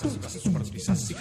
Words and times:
supersticiosas, 0.00 0.42
supersticiosas. 0.42 1.16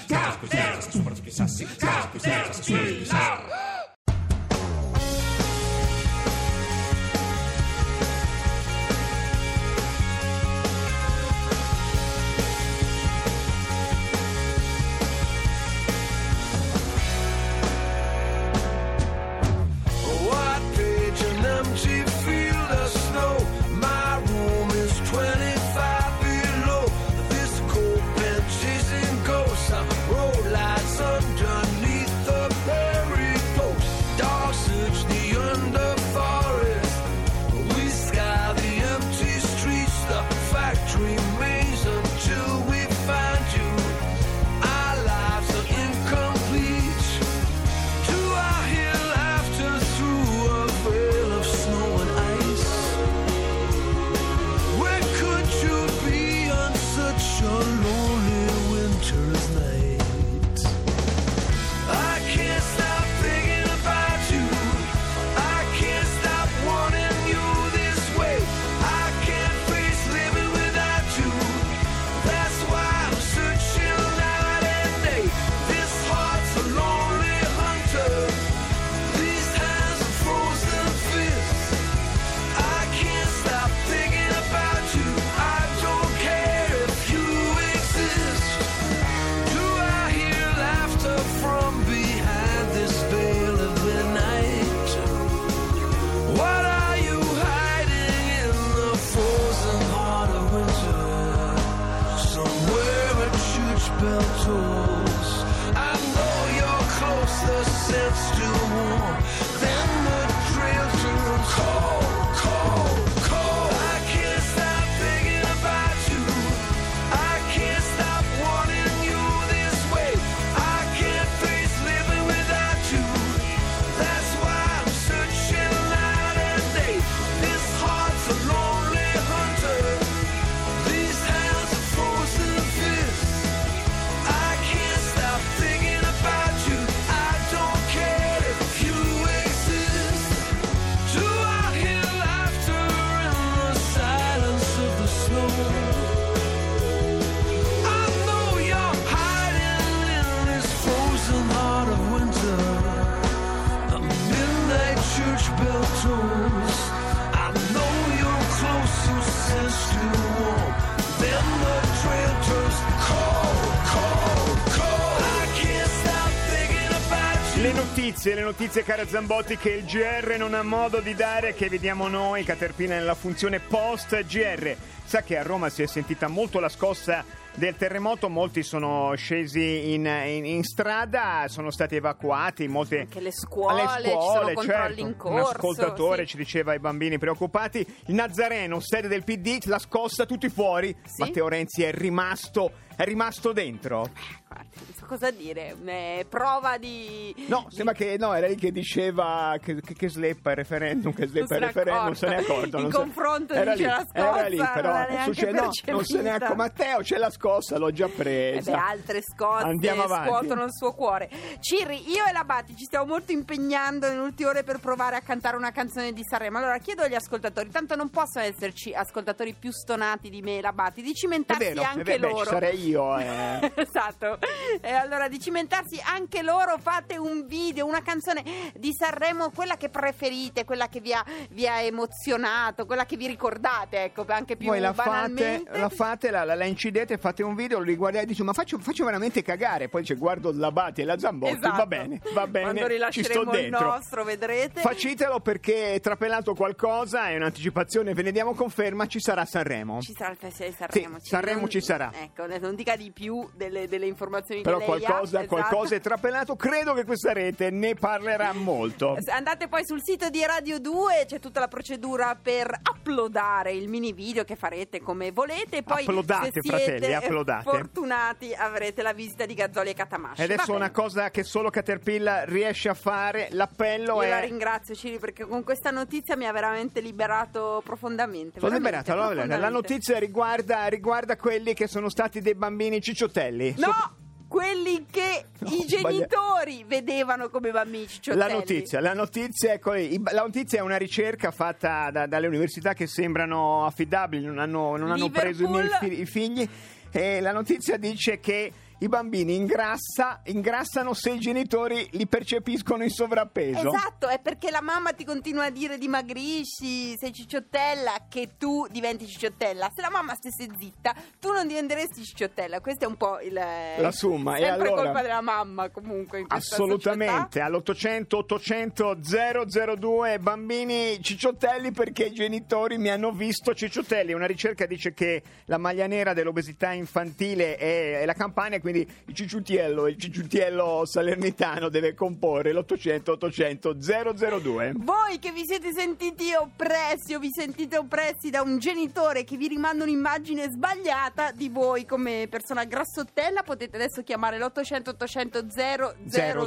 Le 167.61 167.73
notizie, 167.73 168.35
le 168.35 168.43
notizie 168.43 168.83
cara 168.83 169.05
Zambotti 169.05 169.57
che 169.57 169.71
il 169.71 169.83
GR 169.83 170.37
non 170.37 170.53
ha 170.53 170.63
modo 170.63 171.01
di 171.01 171.13
dare, 171.13 171.53
che 171.53 171.67
vediamo 171.67 172.07
noi, 172.07 172.45
Caterpillar 172.45 172.99
nella 172.99 173.15
funzione 173.15 173.59
post 173.59 174.23
GR. 174.23 174.77
Sa 175.03 175.23
che 175.23 175.37
a 175.37 175.43
Roma 175.43 175.67
si 175.67 175.83
è 175.83 175.85
sentita 175.85 176.29
molto 176.29 176.61
la 176.61 176.69
scossa 176.69 177.25
del 177.55 177.75
terremoto, 177.75 178.29
molti 178.29 178.63
sono 178.63 179.13
scesi 179.15 179.93
in, 179.93 180.05
in- 180.05 180.45
in 180.45 180.63
strada, 180.63 181.45
sono 181.47 181.71
stati 181.71 181.95
evacuati, 181.95 182.67
molte 182.67 182.99
Anche 182.99 183.19
le 183.19 183.31
scuole, 183.31 183.81
sono 183.87 184.49
scuole, 184.51 184.55
certo. 184.67 184.99
in 185.01 185.05
Un 185.07 185.15
corso, 185.17 185.49
ascoltatore 185.51 186.21
sì. 186.23 186.29
ci 186.31 186.37
diceva 186.37 186.71
ai 186.71 186.79
bambini 186.79 187.17
preoccupati, 187.17 187.79
il 188.07 188.13
Nazareno, 188.15 188.79
sede 188.79 189.07
del 189.07 189.23
PD, 189.23 189.65
la 189.65 189.79
scossa 189.79 190.25
tutti 190.25 190.49
fuori, 190.49 190.95
Sì. 191.05 191.21
Matteo 191.21 191.47
Renzi 191.49 191.83
è 191.83 191.91
rimasto, 191.91 192.71
è 192.95 193.03
rimasto 193.03 193.51
dentro. 193.51 194.09
Guardi, 194.49 194.77
non 194.83 194.93
so 194.95 195.05
cosa 195.05 195.29
dire, 195.31 195.75
eh, 195.85 196.25
prova 196.27 196.77
di... 196.79 197.33
No, 197.47 197.67
sembra 197.69 197.93
che 197.93 198.15
no, 198.17 198.33
era 198.33 198.47
lì 198.47 198.55
che 198.55 198.71
diceva 198.71 199.55
che, 199.61 199.79
che, 199.81 199.93
che 199.93 200.09
sleppa 200.09 200.51
il 200.51 200.55
referendum, 200.57 201.13
che 201.13 201.27
sleppa 201.27 201.53
il 201.55 201.59
Non 201.59 201.69
referendum, 201.69 202.03
non 202.05 202.15
se 202.15 202.27
ne 202.27 202.35
è 202.35 202.39
accorto. 202.39 202.77
In 202.77 202.81
non 202.83 202.91
se- 202.91 202.97
confronto 202.97 203.53
era 203.53 203.73
lì, 203.73 203.83
la 203.83 204.05
Era 204.11 204.31
scossa, 204.31 204.47
lì, 204.47 204.57
non 204.57 204.69
però 204.73 204.91
neanche 204.91 205.23
succede- 205.33 205.51
no, 205.51 205.69
non 205.85 206.03
se 206.05 206.21
ne 206.21 206.29
è 206.29 206.33
accorto. 206.33 206.55
Matteo, 206.55 206.97
c'è 207.01 207.17
la 207.17 207.29
scossa, 207.29 207.37
l'ho 207.77 207.91
già 207.91 208.05
Eh 208.05 208.09
presa. 208.09 208.71
beh, 208.71 208.77
altre 208.77 209.21
scosse 209.21 209.63
Andiamo 209.65 210.03
avanti. 210.03 210.27
scuotono 210.27 210.63
il 210.63 210.73
suo 210.73 210.93
cuore. 210.93 211.29
Cirri, 211.59 212.09
io 212.09 212.25
e 212.25 212.31
la 212.31 212.43
Batti 212.43 212.75
ci 212.75 212.83
stiamo 212.85 213.05
molto 213.05 213.31
impegnando 213.31 214.07
nelle 214.07 214.19
ultime 214.19 214.49
ore 214.49 214.63
per 214.63 214.79
provare 214.79 215.15
a 215.15 215.21
cantare 215.21 215.55
una 215.57 215.71
canzone 215.71 216.11
di 216.13 216.21
Sanremo. 216.27 216.57
Allora 216.57 216.77
chiedo 216.79 217.03
agli 217.03 217.15
ascoltatori, 217.15 217.69
tanto 217.69 217.95
non 217.95 218.09
possono 218.09 218.45
esserci 218.45 218.93
ascoltatori 218.93 219.53
più 219.57 219.71
stonati 219.71 220.29
di 220.29 220.41
me 220.41 220.57
e 220.57 220.61
la 220.61 220.73
Batti, 220.73 221.01
di 221.01 221.13
cimentarsi 221.13 221.63
vero, 221.63 221.81
anche 221.83 222.03
beh, 222.03 222.17
loro. 222.17 222.43
ci 222.43 222.49
sarei 222.49 222.87
io. 222.87 223.17
eh. 223.17 223.71
esatto. 223.75 224.37
E 224.81 224.91
allora 224.91 225.27
di 225.27 225.39
cimentarsi 225.39 225.99
anche 226.03 226.41
loro, 226.41 226.77
fate 226.77 227.17
un 227.17 227.45
video, 227.47 227.85
una 227.85 228.01
canzone 228.01 228.43
di 228.75 228.91
Sanremo, 228.93 229.49
quella 229.51 229.77
che 229.77 229.89
preferite, 229.89 230.65
quella 230.65 230.87
che 230.89 230.99
vi 230.99 231.13
ha, 231.13 231.23
vi 231.51 231.67
ha 231.67 231.79
emozionato, 231.81 232.85
quella 232.85 233.05
che 233.05 233.15
vi 233.15 233.27
ricordate, 233.27 234.03
ecco, 234.03 234.25
anche 234.27 234.55
più 234.57 234.67
Voi 234.67 234.79
la 234.79 234.93
fate, 234.93 235.09
banalmente. 235.09 235.77
la 235.77 235.89
fate, 235.89 236.31
la, 236.31 236.43
la- 236.43 236.55
la 236.55 236.65
incidete, 236.65 237.17
fate 237.17 237.27
un 237.43 237.55
video, 237.55 237.77
lo 237.79 237.83
riguardate 237.85 238.23
e 238.23 238.27
dici 238.27 238.43
ma 238.43 238.53
faccio, 238.53 238.77
faccio 238.79 239.05
veramente 239.05 239.41
cagare. 239.41 239.87
Poi 239.89 240.03
c'è 240.03 240.15
guardo 240.15 240.51
la 240.53 240.71
Bati 240.71 241.01
e 241.01 241.05
la 241.05 241.17
Zambotti, 241.17 241.53
Esatto. 241.53 241.75
va 241.77 241.85
bene, 241.85 242.21
va 242.33 242.47
bene, 242.47 242.81
Quando 242.81 243.11
ci 243.11 243.23
sto 243.23 243.43
dentro. 243.45 243.85
nostro, 243.87 244.23
vedrete. 244.23 244.81
Facitelo 244.81 245.39
perché 245.39 245.93
è 245.93 245.99
trapelato 245.99 246.53
qualcosa, 246.53 247.29
è 247.29 247.35
un'anticipazione, 247.35 248.13
ve 248.13 248.21
ne 248.23 248.31
diamo 248.31 248.53
conferma, 248.53 249.05
ci 249.07 249.19
sarà 249.19 249.45
Sanremo. 249.45 250.01
Ci 250.01 250.13
sarà 250.17 250.31
il 250.31 250.37
Festival 250.37 250.69
di 250.71 250.75
Sanremo. 250.77 251.19
Sì, 251.19 251.27
Sanremo 251.29 251.59
non- 251.61 251.69
ci 251.69 251.81
sarà. 251.81 252.11
Ecco, 252.13 252.45
non 252.59 252.75
dica 252.75 252.95
di 252.95 253.11
più 253.11 253.47
delle, 253.55 253.87
delle 253.87 254.05
informazioni 254.07 254.61
Però 254.61 254.77
che 254.77 254.85
lei 254.87 254.99
qualcosa, 255.01 255.37
ha. 255.39 255.41
esatto. 255.41 255.47
qualcosa 255.47 255.95
è 255.95 255.99
trapelato, 256.01 256.55
credo 256.55 256.93
che 256.93 257.05
questa 257.05 257.33
rete 257.33 257.69
ne 257.69 257.95
parlerà 257.95 258.53
molto. 258.53 259.17
Andate 259.29 259.67
poi 259.67 259.85
sul 259.85 260.01
sito 260.03 260.29
di 260.29 260.43
Radio 260.45 260.79
2, 260.79 261.25
c'è 261.27 261.39
tutta 261.39 261.59
la 261.59 261.67
procedura 261.67 262.37
per 262.41 262.73
uploadare 262.91 263.71
il 263.73 263.87
mini 263.89 264.13
video 264.13 264.43
che 264.43 264.55
farete 264.55 265.01
come 265.01 265.31
volete. 265.31 265.83
Poi 265.83 266.03
Uploadate, 266.03 266.51
se 266.53 266.61
fratelli, 266.61 267.13
siete 267.19 267.33
uploadate. 267.33 267.69
fortunati 267.69 268.53
avrete 268.53 269.01
la 269.01 269.13
visita 269.13 269.45
di 269.45 269.53
Gazzoli 269.53 269.89
e 269.89 269.93
Catamasci. 269.93 270.41
E 270.41 270.43
adesso 270.45 270.73
una 270.73 270.91
cosa 270.91 271.29
che 271.29 271.43
solo 271.43 271.69
Caterpillar 271.69 272.47
riesce 272.47 272.89
a 272.89 272.93
fare, 272.93 273.47
l'appello 273.51 274.15
Io 274.15 274.21
è... 274.23 274.29
la 274.29 274.39
ringrazio 274.39 274.95
Ciri 274.95 275.19
perché 275.19 275.45
con 275.45 275.63
questa 275.63 275.91
notizia 275.91 276.35
mi 276.35 276.45
ha 276.45 276.51
veramente 276.51 277.01
liberato 277.01 277.81
profondamente. 277.83 278.59
Sono 278.59 278.71
veramente, 278.71 278.97
liberato, 278.99 279.11
allora, 279.11 279.41
la 279.45 279.47
profondamente. 279.55 279.89
notizia 279.93 280.19
riguarda, 280.19 280.87
riguarda 280.87 281.35
quelli 281.37 281.73
che 281.73 281.87
sono 281.87 282.09
stati 282.09 282.41
dei 282.41 282.55
bambini 282.55 283.01
cicciottelli. 283.01 283.75
No! 283.77 284.17
Quelli 284.49 285.05
che 285.11 285.45
No, 285.59 285.69
i 285.69 285.85
genitori 285.85 286.83
vedevano 286.83 287.49
come 287.49 287.69
bambini 287.69 288.07
cicciotelli. 288.07 288.47
La 288.47 288.51
notizia, 288.51 288.99
la 288.99 289.13
notizia, 289.13 289.73
i- 289.73 290.19
la 290.31 290.41
notizia 290.41 290.79
è 290.79 290.81
una 290.81 290.97
ricerca 290.97 291.51
fatta 291.51 292.09
da- 292.11 292.25
dalle 292.25 292.47
università 292.47 292.93
che 292.95 293.05
sembrano 293.05 293.85
affidabili, 293.85 294.43
non 294.45 294.57
hanno, 294.57 294.95
non 294.97 295.11
hanno 295.11 295.29
preso 295.29 295.65
i 295.65 295.67
miei 295.67 296.25
figli. 296.25 296.67
E 297.11 297.41
la 297.41 297.51
notizia 297.51 297.97
dice 297.97 298.39
che 298.39 298.71
i 298.99 299.07
bambini 299.07 299.55
ingrassa, 299.55 300.41
ingrassano 300.45 301.13
se 301.13 301.31
i 301.31 301.39
genitori 301.39 302.07
li 302.11 302.27
percepiscono 302.27 303.03
in 303.03 303.09
sovrappeso. 303.09 303.87
Esatto, 303.93 304.27
è 304.27 304.39
perché 304.39 304.71
la 304.71 304.81
mamma 304.81 305.11
ti 305.13 305.23
continua 305.23 305.65
a 305.65 305.69
dire 305.69 305.97
dimagrisci, 305.97 307.17
sei 307.17 307.31
cicciottella, 307.31 308.25
che 308.29 308.51
tu 308.57 308.87
diventi 308.89 309.25
cicciottella. 309.25 309.89
Se 309.95 310.01
la 310.01 310.09
mamma 310.09 310.33
stesse 310.35 310.67
zitta, 310.77 311.15
tu 311.39 311.51
non 311.51 311.67
diventeresti 311.67 312.23
cicciottella. 312.23 312.81
Questa 312.81 313.05
è 313.05 313.07
un 313.07 313.15
po' 313.15 313.39
il, 313.39 313.53
La 313.53 314.11
summa, 314.11 314.57
e 314.57 314.63
Sempre 314.63 314.87
allora- 314.87 315.03
colpa 315.03 315.21
della 315.21 315.41
mamma, 315.41 315.89
comunque. 315.89 316.43
Assolutamente, 316.47 317.59
società. 317.59 317.65
all'800 317.65 318.35
800 318.35 319.17
002 319.65 320.39
bambini 320.39 321.21
cicciottelli 321.21 321.91
perché 321.91 322.25
i 322.25 322.33
genitori 322.33 322.97
mi 322.97 323.09
hanno 323.09 323.31
visto 323.31 323.73
cicciottelli. 323.73 324.33
Una 324.33 324.45
ricerca 324.45 324.85
dice 324.85 325.13
che 325.13 325.41
la 325.65 325.77
maglia 325.77 326.07
nera 326.07 326.33
dell'obesità 326.33 326.91
infantile 326.91 327.75
è, 327.75 328.21
è 328.21 328.25
la 328.25 328.33
campagna, 328.33 328.79
quindi 328.79 328.88
il 328.97 329.33
cicciutiello, 329.33 330.07
il 330.07 330.17
cicciutiello 330.17 331.03
salernitano 331.05 331.89
deve 331.89 332.13
comporre 332.13 332.73
l'800 332.73 333.31
800 333.31 333.97
002. 333.99 334.93
Voi 334.97 335.39
che 335.39 335.51
vi 335.51 335.63
siete 335.65 335.91
sentiti 335.93 336.53
oppressi 336.53 337.33
o 337.33 337.39
vi 337.39 337.51
sentite 337.51 337.97
oppressi 337.97 338.49
da 338.49 338.61
un 338.61 338.79
genitore 338.79 339.43
che 339.43 339.57
vi 339.57 339.67
rimanda 339.67 340.03
un'immagine 340.03 340.69
sbagliata 340.69 341.51
di 341.51 341.69
voi 341.69 342.05
come 342.05 342.47
persona 342.49 342.85
grassottella, 342.85 343.63
potete 343.63 343.95
adesso 343.95 344.23
chiamare 344.23 344.57
l'800 344.57 345.09
800 345.09 345.61
02 345.63 346.15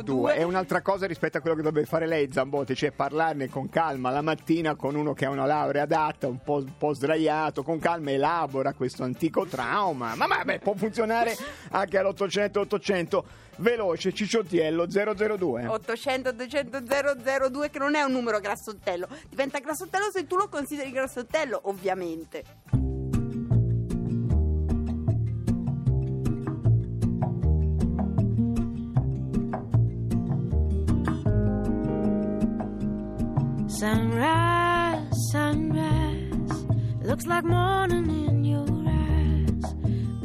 002. 0.03 0.35
è 0.35 0.43
un'altra 0.43 0.83
cosa 0.83 1.07
rispetto 1.07 1.39
a 1.39 1.41
quello 1.41 1.57
che 1.57 1.63
dovrebbe 1.63 1.87
fare 1.87 2.07
lei 2.07 2.29
Zambotti 2.31 2.75
cioè 2.75 2.91
parlarne 2.91 3.49
con 3.49 3.69
calma 3.69 4.11
la 4.11 4.23
mattina 4.23 4.75
con 4.75 4.95
uno 4.95 5.13
che 5.13 5.25
ha 5.25 5.31
una 5.31 5.47
laurea 5.47 5.83
adatta 5.83 6.27
un 6.27 6.41
po', 6.43 6.57
un 6.57 6.77
po' 6.77 6.93
sdraiato 6.93 7.63
con 7.63 7.79
calma 7.79 8.11
elabora 8.11 8.73
questo 8.75 9.03
antico 9.03 9.47
trauma 9.47 10.15
ma 10.15 10.27
vabbè 10.27 10.61
può 10.61 10.75
funzionare 10.75 11.37
anche 11.71 11.99
all'800 11.99 12.12
800 12.13 13.25
veloce 13.57 14.13
cicciottiello 14.13 14.87
002 14.87 15.67
800 15.67 16.29
800 16.31 16.81
002 17.49 17.71
che 17.71 17.79
non 17.79 17.95
è 17.95 18.03
un 18.03 18.13
numero 18.13 18.41
grassottello. 18.41 19.09
Diventa 19.29 19.59
grassottello 19.59 20.11
se 20.13 20.27
tu 20.27 20.37
lo 20.37 20.49
consideri 20.49 20.91
grassottello 20.91 21.61
ovviamente. 21.65 22.45
Sunrise, 33.83 35.09
sunrise, 35.33 36.67
looks 37.03 37.27
like 37.27 37.45
morning 37.45 38.09
in 38.09 38.42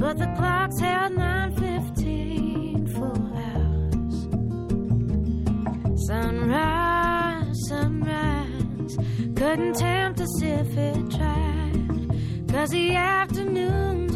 but 0.08 0.18
the 0.20 0.34
clock's 0.38 0.80
held 0.80 1.18
nine 1.18 1.52
fifteen 1.52 2.88
full 2.96 3.28
hours. 3.44 4.16
Sunrise, 6.08 7.58
sunrise, 7.68 8.98
couldn't 9.36 9.76
tempt 9.76 10.22
us 10.22 10.42
if 10.42 10.78
it 10.78 11.12
tried, 11.12 12.48
'cause 12.48 12.70
the 12.70 12.96
afternoon's 12.96 14.07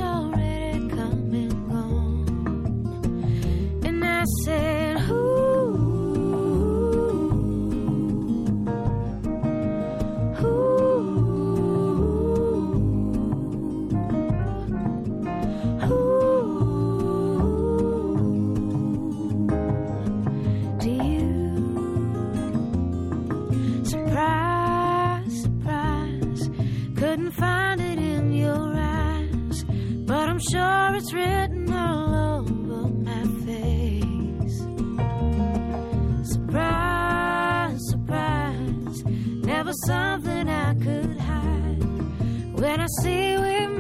When 42.72 42.80
I 42.80 42.88
see 43.02 43.38
we 43.38 43.71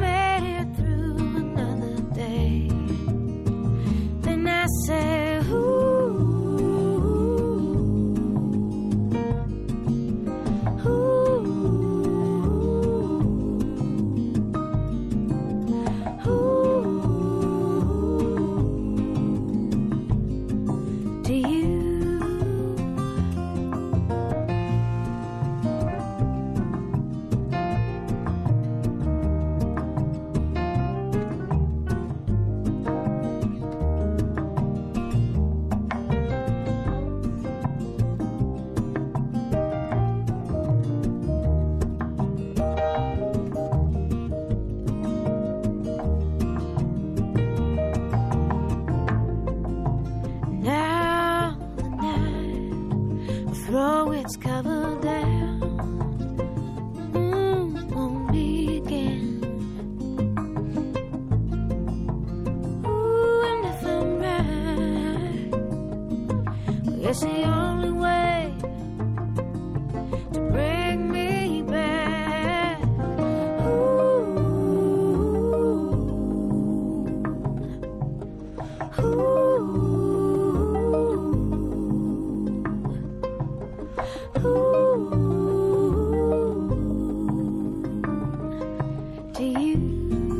it's 67.11 67.19
the 67.19 67.43
only 67.43 67.91
way 67.91 68.55
to 70.31 70.39
bring 70.49 71.11
me 71.11 71.61
back. 71.63 72.81
Ooh. 78.99 79.41
Do 89.33 89.43
you? 89.43 90.30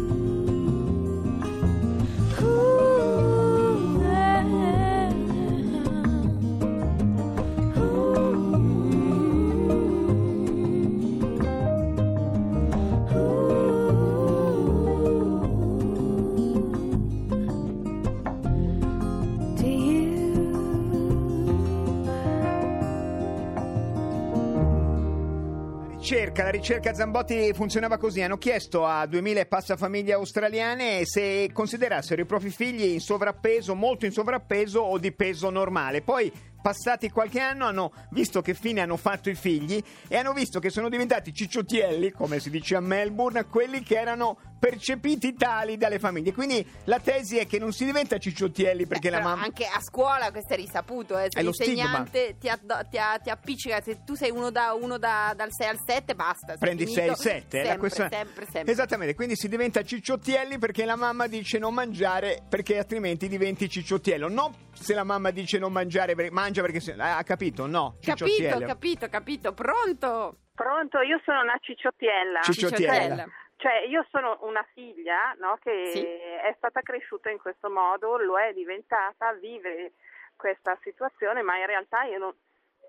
Ricerca, 26.31 26.43
la 26.43 26.49
ricerca 26.49 26.93
Zambotti 26.93 27.51
funzionava 27.53 27.97
così. 27.97 28.21
Hanno 28.21 28.37
chiesto 28.37 28.85
a 28.85 29.05
2000 29.05 29.41
e 29.41 29.45
passa 29.45 29.75
famiglie 29.75 30.13
australiane 30.13 31.05
se 31.05 31.49
considerassero 31.51 32.21
i 32.21 32.25
propri 32.25 32.49
figli 32.49 32.83
in 32.83 33.01
sovrappeso, 33.01 33.75
molto 33.75 34.05
in 34.05 34.11
sovrappeso 34.11 34.79
o 34.79 34.97
di 34.97 35.11
peso 35.11 35.49
normale. 35.49 36.01
Poi 36.01 36.31
passati 36.61 37.09
qualche 37.09 37.39
anno 37.39 37.65
hanno 37.65 37.91
visto 38.11 38.41
che 38.41 38.53
fine 38.53 38.81
hanno 38.81 38.97
fatto 38.97 39.29
i 39.29 39.35
figli 39.35 39.81
e 40.07 40.17
hanno 40.17 40.33
visto 40.33 40.59
che 40.59 40.69
sono 40.69 40.89
diventati 40.89 41.33
cicciottielli, 41.33 42.11
come 42.11 42.39
si 42.39 42.49
dice 42.49 42.75
a 42.75 42.79
Melbourne, 42.79 43.45
quelli 43.45 43.81
che 43.83 43.97
erano 43.99 44.37
percepiti 44.61 45.33
tali 45.33 45.75
dalle 45.75 45.97
famiglie. 45.97 46.33
Quindi 46.33 46.63
la 46.83 46.99
tesi 46.99 47.37
è 47.37 47.47
che 47.47 47.57
non 47.57 47.71
si 47.73 47.83
diventa 47.83 48.19
cicciottielli 48.19 48.85
perché 48.85 49.07
Eh, 49.07 49.11
la 49.11 49.17
però 49.17 49.29
mamma... 49.29 49.43
Anche 49.45 49.65
a 49.65 49.81
scuola 49.81 50.29
questo 50.31 50.53
è 50.53 50.55
risaputo, 50.55 51.17
eh. 51.17 51.25
se 51.29 51.39
È 51.39 51.43
lo 51.43 51.49
l'insegnante 51.49 52.35
ti, 52.39 52.47
addo- 52.47 52.79
ti 52.89 52.97
a- 52.99 53.17
ti 53.17 53.31
appiccica, 53.31 53.81
se 53.81 54.03
tu 54.05 54.13
sei 54.13 54.29
uno, 54.29 54.51
da, 54.51 54.73
uno 54.79 54.99
da- 54.99 55.33
dal 55.35 55.49
6 55.51 55.67
al 55.67 55.79
7 55.83 56.13
basta. 56.13 56.55
Prendi 56.59 56.85
6 56.85 56.93
finito. 56.93 57.13
e 57.13 57.15
7 57.15 57.63
sempre, 57.65 57.89
sempre, 57.89 58.45
sempre. 58.51 58.71
Esattamente, 58.71 59.15
quindi 59.15 59.35
si 59.35 59.47
diventa 59.49 59.83
cicciottielli 59.83 60.59
perché 60.59 60.85
la 60.85 60.95
mamma 60.95 61.25
dice 61.25 61.57
non 61.57 61.73
mangiare 61.73 62.43
perché 62.47 62.77
altrimenti 62.77 63.27
diventi 63.27 63.67
cicciottiello. 63.67 64.29
No, 64.29 64.53
se 64.73 64.93
la 64.93 65.03
mamma 65.03 65.31
dice 65.31 65.57
non 65.57 65.71
mangiare, 65.71 66.13
per- 66.13 66.31
mangia 66.51 66.61
perché 66.61 66.79
se- 66.81 66.95
ha 66.99 67.23
capito? 67.23 67.65
No, 67.65 67.97
Capito, 68.01 68.59
capito, 68.59 69.07
capito. 69.09 69.53
Pronto? 69.53 70.35
Pronto, 70.53 70.99
io 71.01 71.19
sono 71.23 71.41
una 71.41 71.57
cicciottiella. 71.61 72.41
Cicciottiella. 72.41 73.25
Cioè, 73.55 73.85
io 73.87 74.05
sono 74.09 74.39
una 74.41 74.65
figlia 74.73 75.33
no, 75.39 75.57
che 75.61 75.91
Sì. 75.93 76.03
è 76.03 76.53
stata 76.57 76.81
cresciuta 76.81 77.29
in 77.29 77.37
questo 77.37 77.69
modo, 77.69 78.17
lo 78.17 78.37
è 78.39 78.53
diventata, 78.53 79.33
vive 79.33 79.93
questa 80.35 80.77
situazione, 80.81 81.41
ma 81.43 81.57
in 81.57 81.67
realtà 81.67 82.03
io 82.03 82.17
non, 82.17 82.33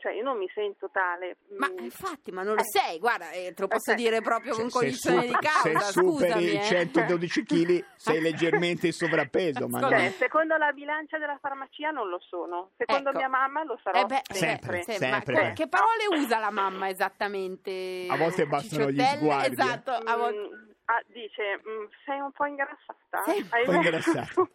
cioè, 0.02 0.12
io 0.14 0.24
non 0.24 0.36
mi 0.36 0.50
sento 0.52 0.90
tale. 0.92 1.36
Ma 1.56 1.68
Mm. 1.70 1.78
infatti, 1.84 2.32
ma 2.32 2.42
non 2.42 2.56
lo 2.56 2.64
sei, 2.64 2.98
guarda, 2.98 3.30
eh, 3.30 3.52
te 3.54 3.62
lo 3.62 3.68
posso 3.68 3.92
Eh, 3.92 3.94
dire 3.94 4.20
proprio 4.20 4.54
con 4.56 4.68
cognizione 4.68 5.26
di 5.26 5.32
causa, 5.32 5.78
se 5.78 5.92
superi 5.92 6.30
scusami. 6.32 6.44
i 6.44 6.56
eh. 6.56 6.62
112 6.62 7.44
kg 7.44 7.84
sei 7.94 8.20
leggermente 8.26 8.86
in 8.88 8.92
sovrappeso, 8.92 9.68
ma. 9.68 9.78
Cioè, 9.80 10.10
secondo 10.18 10.56
la 10.56 10.72
bilancia 10.72 11.18
della 11.18 11.38
farmacia 11.40 11.90
non 11.90 12.08
lo 12.08 12.18
sono, 12.18 12.70
secondo 12.76 13.10
Ecco. 13.10 13.18
mia 13.18 13.28
mamma 13.28 13.62
lo 13.62 13.78
sarò 13.82 14.00
Eh 14.00 14.04
beh, 14.06 14.20
Sempre, 14.32 14.82
sempre, 14.82 15.06
sempre. 15.08 15.34
Ma 15.34 15.52
che 15.52 15.68
parole 15.68 16.06
usa 16.18 16.38
la 16.40 16.50
mamma 16.50 16.88
esattamente? 16.88 18.06
A 18.08 18.16
volte 18.16 18.44
bastano 18.46 18.90
gli 18.90 19.00
sguardi, 19.00 19.46
eh. 19.46 19.52
Esatto, 19.52 19.92
a 19.92 20.16
volte... 20.16 20.38
Mm, 20.38 20.70
ah, 20.86 21.02
dice, 21.06 21.60
mm, 21.64 21.84
sei 22.04 22.18
un 22.18 22.32
po' 22.32 22.46
ingrassata? 22.46 23.22
Sei 23.24 23.40
un 23.40 23.48
po' 23.48 23.72
ingrassata. 23.72 24.48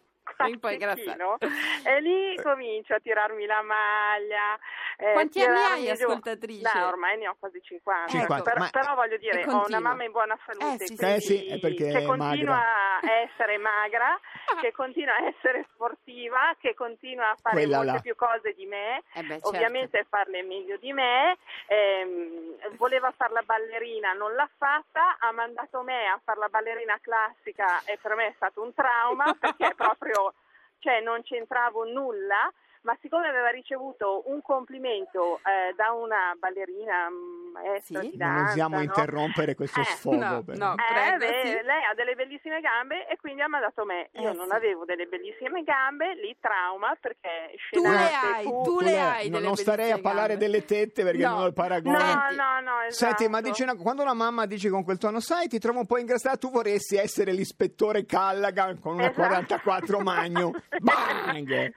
un 0.46 0.58
po' 0.60 0.68
ingrassata. 0.68 1.36
E 1.84 2.00
lì 2.00 2.36
comincio 2.42 2.94
a 2.94 3.00
tirarmi 3.00 3.46
la 3.46 3.62
maglia. 3.62 4.58
Eh, 5.00 5.12
Quanti 5.12 5.40
anni 5.42 5.58
hai, 5.64 5.90
ascoltatrice? 5.90 6.70
No, 6.76 6.86
ormai 6.88 7.16
ne 7.18 7.28
ho 7.28 7.36
quasi 7.38 7.60
50. 7.62 8.08
50, 8.10 8.42
Però, 8.42 8.58
ma- 8.60 8.68
però 8.70 8.94
voglio 8.96 9.16
dire, 9.16 9.44
ho 9.46 9.64
una 9.66 9.78
mamma 9.78 10.02
in 10.04 10.10
buona 10.10 10.36
salute. 10.44 10.82
Eh, 10.84 10.86
sì, 10.86 10.86
sì, 10.86 10.96
quindi 10.96 11.20
sì. 11.20 11.46
Eh 11.46 11.54
è 11.54 11.58
perché 11.60 11.90
che 11.92 11.98
è 11.98 12.04
continua 12.04 12.54
magra. 12.56 13.00
a 13.02 13.12
essere 13.12 13.58
magra, 13.58 14.20
che 14.60 14.72
continua 14.72 15.14
a 15.14 15.24
essere 15.26 15.66
sportiva, 15.72 16.54
che 16.58 16.74
continua 16.74 17.30
a 17.30 17.36
fare 17.40 17.54
Quella 17.56 17.76
molte 17.76 17.92
là. 17.92 18.00
più 18.00 18.14
cose 18.16 18.52
di 18.54 18.66
me. 18.66 19.02
Eh 19.14 19.22
beh, 19.22 19.28
certo. 19.28 19.48
Ovviamente 19.48 20.04
farle 20.08 20.42
meglio 20.42 20.76
di 20.78 20.92
me, 20.92 21.36
ehm, 21.66 22.76
voleva 22.76 23.12
fare 23.16 23.32
la 23.32 23.42
ballerina, 23.42 24.12
non 24.14 24.34
l'ha 24.34 24.48
fatta, 24.56 25.16
ha 25.20 25.30
mandato 25.32 25.82
me 25.82 26.06
a 26.06 26.20
fare 26.24 26.38
la 26.40 26.48
ballerina 26.48 26.98
classica 27.00 27.82
e 27.84 27.98
per 28.02 28.14
me 28.16 28.26
è 28.28 28.32
stato 28.36 28.62
un 28.62 28.74
trauma 28.74 29.34
perché 29.38 29.74
proprio 29.76 30.34
cioè, 30.78 31.00
non 31.00 31.22
c'entravo 31.22 31.84
nulla. 31.84 32.52
Ma 32.82 32.96
siccome 33.00 33.28
aveva 33.28 33.48
ricevuto 33.48 34.22
un 34.26 34.40
complimento 34.40 35.38
eh, 35.38 35.74
da 35.74 35.90
una 35.90 36.34
ballerina 36.38 37.10
mm, 37.10 37.47
maestra 37.62 38.00
Sì? 38.00 38.10
di 38.10 38.16
Non 38.16 38.28
danza, 38.34 38.50
osiamo 38.52 38.76
no? 38.76 38.82
interrompere 38.82 39.54
questo 39.54 39.80
Eh, 39.80 39.84
sfogo. 39.84 40.16
no, 40.16 40.42
però. 40.42 40.66
no. 40.66 40.72
Eh, 40.74 40.92
Prego, 40.92 41.16
beh, 41.18 41.40
sì. 41.44 41.52
lei 41.64 41.84
ha 41.90 41.94
delle 41.94 42.14
bellissime 42.14 42.60
gambe 42.60 43.06
e 43.08 43.16
quindi 43.16 43.42
ha 43.42 43.48
mandato 43.48 43.84
me. 43.84 44.10
Io 44.12 44.30
Eh, 44.30 44.34
non 44.34 44.46
sì. 44.48 44.52
avevo 44.54 44.84
delle 44.84 45.06
bellissime 45.06 45.62
gambe, 45.62 46.14
lì 46.14 46.36
trauma 46.40 46.96
perché 47.00 47.54
Tu 47.70 47.82
le 47.82 47.88
scenate, 47.88 48.26
hai, 48.26 48.44
tu 48.44 48.62
Tu 48.64 48.80
le 48.80 49.00
hai 49.00 49.28
no, 49.28 49.36
delle 49.36 49.46
non 49.46 49.56
starei 49.56 49.90
a 49.90 49.98
parlare 49.98 50.36
gambe. 50.36 50.44
delle 50.46 50.64
tette 50.64 51.02
perché 51.02 51.22
No. 51.22 51.30
non 51.30 51.38
ho 51.42 51.46
il 51.46 51.52
paragone. 51.52 51.96
No, 51.98 52.04
Senti. 52.04 52.36
no, 52.36 52.60
no, 52.60 52.80
esatto. 52.82 53.04
Senti, 53.16 53.28
ma 53.28 53.40
dice 53.40 53.62
una- 53.64 53.74
quando 53.76 54.02
una 54.02 54.14
mamma 54.14 54.46
dice 54.46 54.68
con 54.70 54.84
quel 54.84 54.98
tono, 54.98 55.20
sai, 55.20 55.48
ti 55.48 55.58
trovo 55.58 55.80
un 55.80 55.86
po' 55.86 55.98
ingrassata, 55.98 56.36
tu 56.36 56.50
vorresti 56.50 56.96
essere 56.96 57.32
l'ispettore 57.32 58.04
Callaghan 58.06 58.78
con 58.78 58.94
una 58.94 59.04
Esatto. 59.10 59.20
44 59.22 60.00
magno. 60.00 60.50
Bang! 60.80 61.72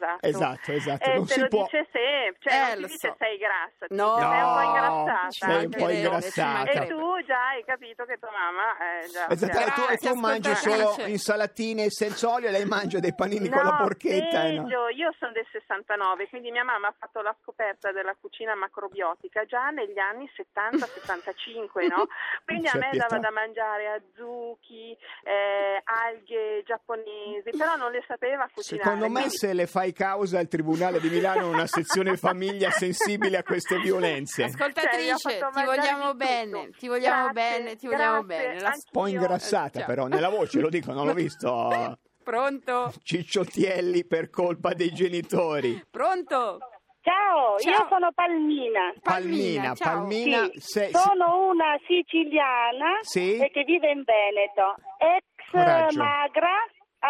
Esatto. 0.00 0.26
Esatto, 0.26 0.72
esatto, 0.72 1.04
E 1.10 1.14
non 1.14 1.26
si 1.26 1.40
lo 1.40 1.48
può. 1.48 1.62
dice 1.64 1.86
se, 1.92 2.34
cioè 2.40 2.52
Eh, 2.54 2.58
non 2.58 2.74
ti 2.74 2.80
lo 2.80 2.86
dice 2.88 3.08
so. 3.08 3.14
sei 3.18 3.38
grassa, 3.38 3.86
No. 3.90 4.14
dice 4.14 4.26
sei 4.26 4.40
un 4.40 4.50
po' 4.50 4.60
No, 4.60 4.62
ingrassata. 4.62 5.30
sei 5.30 5.64
un 5.64 5.70
po' 5.70 5.88
ingrassata. 5.90 6.70
E 6.70 6.86
tu 6.86 7.24
già 7.26 7.48
hai 7.48 7.64
capito 7.64 8.04
che 8.04 8.18
tua 8.18 8.30
mamma 8.30 8.76
è 8.76 9.06
già... 9.08 9.28
Esatto, 9.28 9.52
cioè- 9.52 9.66
e 9.66 9.70
tu, 9.72 9.80
e 9.80 9.96
tu 9.96 10.04
Grazie, 10.10 10.14
mangi 10.20 10.54
solo 10.56 10.94
insalatine 11.06 11.90
senza 11.90 12.30
olio 12.32 12.48
e 12.48 12.50
lei 12.50 12.64
mangia 12.64 12.98
dei 12.98 13.14
panini 13.14 13.48
con 13.48 13.62
la 13.64 13.70
No, 13.70 13.76
porchetta. 13.76 14.44
eh, 14.44 14.52
no? 14.52 14.62
peggio, 14.64 14.88
io 14.88 15.14
sono 15.18 15.32
del 15.32 15.46
69, 15.52 16.28
quindi 16.28 16.50
mia 16.50 16.64
mamma 16.64 16.88
ha 16.88 16.94
fatto 16.98 17.20
la 17.20 17.34
scoperta 17.42 17.92
della 17.92 18.14
cucina 18.20 18.54
macrobiotica 18.54 19.44
già 19.44 19.70
negli 19.70 19.98
anni 19.98 20.28
70-75, 20.34 21.86
no? 21.88 22.06
Quindi 22.44 22.68
a 22.68 22.72
me 22.78 22.88
pietà. 22.90 23.06
dava 23.08 23.20
da 23.20 23.30
mangiare 23.30 23.88
azuchi, 23.92 24.96
eh, 25.24 25.80
alghe 25.84 26.62
giapponesi, 26.64 27.50
però 27.56 27.76
non 27.76 27.90
le 27.92 28.02
sapeva 28.06 28.48
cucinare. 28.52 28.82
Secondo 28.84 29.06
me 29.08 29.20
quindi- 29.20 29.36
se 29.36 29.52
le 29.52 29.66
fai 29.66 29.89
causa 29.92 30.38
al 30.38 30.48
Tribunale 30.48 31.00
di 31.00 31.08
Milano 31.08 31.48
una 31.48 31.66
sezione 31.66 32.16
famiglia 32.16 32.70
sensibile 32.70 33.36
a 33.38 33.42
queste 33.42 33.78
violenze. 33.78 34.42
Cioè, 34.42 34.50
Ascoltatrice, 34.50 35.38
fatto 35.38 35.58
ti 35.58 35.64
vogliamo 35.64 36.14
bene, 36.14 36.70
ti 36.78 36.88
vogliamo 36.88 37.30
Grazie, 37.32 37.58
bene, 37.58 37.76
ti 37.76 37.86
vogliamo 37.86 38.22
grazie, 38.24 38.46
bene. 38.48 38.60
La-. 38.60 38.68
Un 38.68 38.80
po' 38.90 39.06
ingrassata 39.06 39.78
Ciao. 39.80 39.86
però, 39.88 40.06
nella 40.06 40.28
voce 40.28 40.60
lo 40.60 40.68
dico, 40.68 40.92
non 40.92 41.06
l'ho 41.06 41.14
visto. 41.14 41.98
Pronto? 42.22 42.92
Cicciottielli 43.02 44.04
per 44.06 44.30
colpa 44.30 44.72
dei 44.74 44.92
genitori. 44.92 45.82
Pronto? 45.90 46.58
Ciao, 47.02 47.58
Ciao. 47.58 47.72
io 47.72 47.86
sono 47.88 48.10
Palmina. 48.14 48.92
Palmina, 49.00 49.72
Palmina, 49.72 49.74
ciao. 49.74 49.94
Palmina, 50.00 50.44
Sì, 50.52 50.60
sei- 50.60 50.90
sono 50.92 51.48
una 51.48 51.76
siciliana 51.86 52.98
Sì? 53.00 53.38
e 53.38 53.50
che 53.50 53.64
vive 53.64 53.90
in 53.90 54.02
Veneto. 54.04 54.74
Ex 54.98 55.50
Coraggio. 55.50 55.98
magra, 55.98 56.52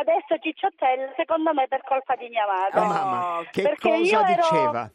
adesso 0.01 0.39
cicciottella, 0.41 1.13
secondo 1.17 1.53
me 1.53 1.69
per 1.69 1.83
colpa 1.85 2.17
di 2.17 2.29
mia 2.29 2.47
madre. 2.47 2.81
Oh, 2.81 2.85
mamma, 2.85 3.45
che 3.51 3.63
Perché 3.63 3.89
cosa 3.91 4.29
ero- 4.29 4.43
diceva? 4.43 4.91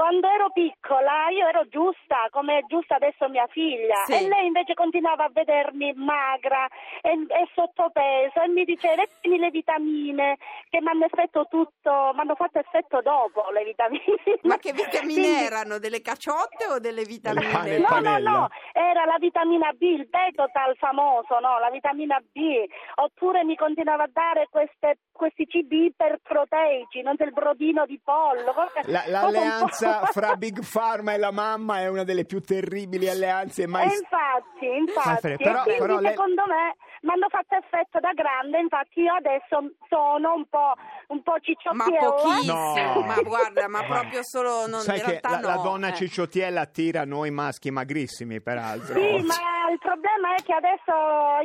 Quando 0.00 0.28
ero 0.30 0.48
piccola 0.50 1.28
io 1.28 1.46
ero 1.46 1.68
giusta, 1.68 2.26
come 2.30 2.56
è 2.56 2.62
giusta 2.66 2.94
adesso 2.94 3.28
mia 3.28 3.46
figlia, 3.48 3.96
Sì. 4.06 4.14
e 4.14 4.28
lei 4.28 4.46
invece 4.46 4.72
continuava 4.72 5.24
a 5.24 5.30
vedermi 5.30 5.92
magra 5.92 6.66
e, 7.02 7.10
e 7.28 7.48
sottopeso 7.54 8.40
e 8.40 8.48
mi 8.48 8.64
diceva 8.64 9.02
"Tieni 9.20 9.36
le 9.38 9.50
vitamine 9.50 10.38
che 10.70 10.80
mi 10.80 10.88
hanno 10.88 11.04
effetto 11.04 11.46
tutto, 11.50 12.12
mi 12.14 12.20
hanno 12.20 12.34
fatto 12.34 12.58
effetto 12.58 13.02
dopo 13.02 13.44
le 13.52 13.62
vitamine. 13.64 14.00
Ma 14.48 14.56
che 14.56 14.72
vitamine 14.72 15.20
Quindi- 15.20 15.44
erano? 15.44 15.76
Delle 15.78 16.00
caciotte 16.00 16.64
o 16.70 16.78
delle 16.78 17.02
vitamine? 17.02 17.50
pane 17.52 17.76
No, 17.76 17.82
no, 17.82 17.86
panella. 17.88 18.30
no, 18.30 18.48
era 18.72 19.04
la 19.04 19.16
vitamina 19.18 19.70
B, 19.72 19.82
il 19.82 20.08
Betotal 20.08 20.76
famoso, 20.78 21.38
no, 21.40 21.58
la 21.58 21.68
vitamina 21.68 22.18
B. 22.32 22.64
Oppure 23.04 23.44
mi 23.44 23.54
continuava 23.54 24.04
a 24.04 24.10
dare 24.10 24.46
queste- 24.48 25.00
questi 25.12 25.46
cibi 25.46 25.84
iperproteici, 25.92 27.02
non 27.02 27.16
del 27.16 27.32
brodino 27.32 27.84
di 27.84 28.00
pollo. 28.02 28.54
l'alleanza 28.86 29.88
po'- 30.00 30.06
fra 30.12 30.36
Big 30.36 30.60
Pharma 30.70 31.12
e 31.14 31.18
la 31.18 31.30
mamma 31.30 31.80
è 31.80 31.88
una 31.88 32.04
delle 32.04 32.24
più 32.24 32.40
terribili 32.40 33.08
alleanze 33.08 33.66
mai 33.66 33.88
E 33.90 33.94
infatti, 33.94 34.66
infatti, 34.66 35.20
Fre- 35.20 35.36
però- 35.36 35.60
e 35.60 35.62
quindi 35.64 35.80
però 35.80 35.98
lei- 36.00 36.10
secondo 36.12 36.42
me 36.46 36.76
mi 37.02 37.10
hanno 37.12 37.28
fatto 37.30 37.54
effetto 37.56 37.98
da 37.98 38.12
grande, 38.12 38.58
infatti 38.58 39.00
io 39.00 39.14
adesso 39.14 39.72
sono 39.88 40.34
un 40.34 40.44
po', 40.50 40.74
un 41.08 41.22
po' 41.22 41.32
Ma 41.72 41.84
pochissimo, 41.98 42.74
No. 42.74 43.00
ma 43.06 43.14
guarda, 43.22 43.68
ma 43.68 43.82
proprio 43.84 44.20
solo 44.22 44.66
non, 44.66 44.80
Sai 44.80 44.98
in 44.98 45.04
che 45.06 45.20
la, 45.22 45.40
la 45.40 45.54
no, 45.54 45.62
donna 45.62 45.88
eh. 45.88 45.94
cicciottiella 45.94 46.60
attira 46.60 47.04
noi 47.06 47.30
maschi 47.30 47.70
magrissimi, 47.70 48.42
peraltro. 48.42 48.94
Sì, 49.00 49.22
ma 49.24 49.34
il 49.70 49.78
problema 49.78 50.34
è 50.34 50.42
che 50.42 50.52
adesso 50.52 50.92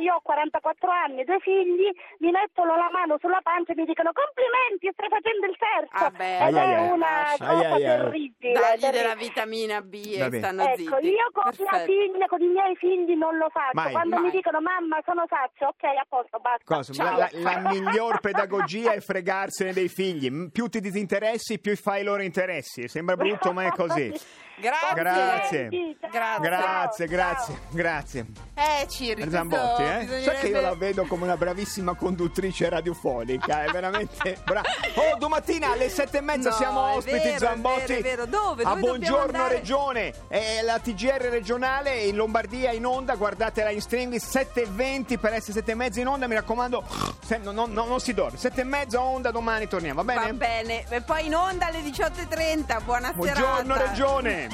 io 0.00 0.14
ho 0.14 0.20
44 0.22 0.90
anni, 0.90 1.24
due 1.24 1.38
figli, 1.40 1.88
mi 2.18 2.30
mettono 2.30 2.76
la 2.76 2.88
mano 2.92 3.16
sulla 3.20 3.40
pancia 3.42 3.72
e 3.72 3.76
mi 3.76 3.84
dicono 3.86 4.10
complimenti, 4.12 4.90
stai 4.92 5.08
facendo 5.08 5.46
il 5.46 5.56
terzo. 5.56 6.04
Ah, 6.04 6.10
beh, 6.10 6.48
Ed 6.48 6.54
ai, 6.56 6.70
è 6.70 6.74
ai. 6.76 6.90
una 6.90 7.12
Ai, 7.30 7.38
cosa 7.38 7.76
terribile. 7.76 8.52
Dagli 8.52 8.80
terribile. 8.80 8.90
della 8.90 9.14
vitamina 9.14 9.80
B 9.82 9.94
e 9.94 10.30
stanno 10.38 10.62
Ecco, 10.62 10.76
zitti. 10.76 11.08
io 11.08 11.26
con 11.32 11.42
mia 11.46 11.66
Perfetto. 11.70 11.92
figlia, 11.92 12.26
con 12.26 12.40
i 12.42 12.46
miei 12.48 12.76
figli 12.76 13.14
non 13.14 13.36
lo 13.36 13.48
faccio. 13.50 13.74
Mai. 13.74 13.92
Quando 13.92 14.16
mi 14.16 14.22
Mai. 14.22 14.30
dicono 14.30 14.60
mamma 14.60 14.98
sono 15.04 15.24
sazio, 15.28 15.68
ok, 15.68 15.84
a 15.84 16.06
posto, 16.08 16.38
basta. 16.38 16.64
Cosa? 16.64 16.92
La, 17.02 17.16
la- 17.16 17.30
la 17.32 17.58
miglior 17.70 18.20
pedagogia 18.20 18.92
è 18.92 19.00
fregarsene 19.00 19.72
dei 19.72 19.88
figli. 19.88 20.50
Più 20.50 20.66
ti 20.68 20.80
disinteressi, 20.80 21.60
più 21.60 21.74
fai 21.76 22.00
i 22.00 22.04
loro 22.04 22.22
interessi. 22.22 22.88
Sembra 22.88 23.16
brutto, 23.16 23.52
ma 23.52 23.64
è 23.64 23.70
così. 23.70 24.12
Grazie. 24.58 24.94
Grazie. 24.94 25.96
Grazie. 26.10 26.40
Grazie, 26.48 27.06
grazie, 27.06 27.58
grazie. 27.70 28.26
Eh, 28.54 28.86
Cirri, 28.88 29.28
Zambotti, 29.30 29.82
eh? 29.82 29.86
Sai 29.86 30.06
che 30.06 30.14
io 30.14 30.18
bisognerebbe- 30.18 30.60
la 30.62 30.74
vedo 30.74 31.04
come 31.04 31.24
una 31.24 31.36
bravissima 31.36 31.94
conduttrice 31.94 32.68
radiofonica, 32.70 33.64
è 33.64 33.70
veramente 33.70 34.38
brava. 34.44 34.66
Oh, 34.94 35.16
domattina 35.18 35.72
alle 35.72 35.90
sette 35.90 36.18
e 36.18 36.20
mezza 36.22 36.48
No, 36.50 36.56
siamo 36.56 36.86
è 36.88 36.96
ospiti 36.96 37.18
vero, 37.18 37.34
è 37.34 37.38
Zambotti. 37.38 37.80
vero, 37.92 37.98
è 37.98 38.02
vero. 38.02 38.26
Dove? 38.26 38.62
A 38.62 38.68
Dove 38.74 38.80
dobbiamo 38.80 38.86
Buongiorno? 38.86 39.48
Regione, 39.48 40.14
è 40.28 40.62
la 40.62 40.78
TGR 40.78 41.20
regionale 41.30 41.96
in 42.04 42.16
Lombardia 42.16 42.70
in 42.72 42.86
onda, 42.86 43.14
guardatela 43.16 43.68
in 43.70 43.80
streaming 43.82 44.18
7.20 44.20 45.18
per 45.18 45.34
essere 45.34 45.52
sette 45.52 45.72
e 45.72 45.74
mezza 45.74 46.00
in 46.00 46.06
onda, 46.08 46.26
mi 46.26 46.34
raccomando, 46.34 46.82
se- 47.24 47.36
no, 47.38 47.50
no, 47.52 47.66
no, 47.66 47.84
non 47.84 48.00
si 48.00 48.14
dorme, 48.14 48.38
sette 48.38 48.62
e 48.62 48.64
mezza 48.64 49.00
onda 49.02 49.30
domani 49.30 49.68
torniamo, 49.68 50.02
va 50.02 50.14
bene? 50.14 50.26
Va 50.28 50.32
bene, 50.32 50.84
e 50.88 51.00
poi 51.02 51.26
in 51.26 51.34
onda 51.34 51.66
alle 51.66 51.80
18.30, 51.80 52.82
buona 52.84 53.12
Buongiorno 53.12 53.74
serata. 53.74 53.90
Regione. 53.90 54.45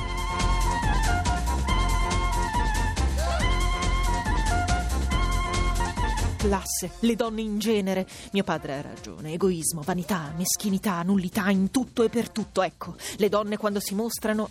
Classe, 6.42 6.90
le 6.98 7.14
donne 7.14 7.40
in 7.40 7.60
genere. 7.60 8.04
Mio 8.32 8.42
padre 8.42 8.74
ha 8.74 8.80
ragione. 8.80 9.32
Egoismo, 9.32 9.80
vanità, 9.82 10.34
meschinità, 10.36 11.00
nullità 11.02 11.48
in 11.50 11.70
tutto 11.70 12.02
e 12.02 12.08
per 12.08 12.30
tutto. 12.30 12.62
Ecco, 12.62 12.96
le 13.18 13.28
donne 13.28 13.56
quando 13.56 13.78
si 13.78 13.94
mostrano. 13.94 14.50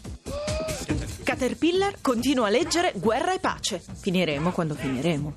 Caterpillar 1.22 1.98
continua 2.00 2.48
a 2.48 2.50
leggere 2.50 2.94
Guerra 2.96 3.34
e 3.34 3.40
pace. 3.40 3.84
Finiremo 4.00 4.52
quando 4.52 4.74
finiremo. 4.74 5.34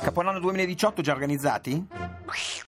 Capodanno 0.00 0.38
2018 0.38 1.02
già 1.02 1.12
organizzati? 1.12 1.86